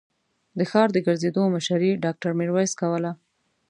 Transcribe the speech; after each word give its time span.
د 0.57 0.59
ښار 0.71 0.87
د 0.93 0.97
ګرځېدو 1.05 1.43
مشري 1.55 1.91
ډاکټر 2.03 2.31
ميرويس 2.39 2.73
کوله. 2.81 3.11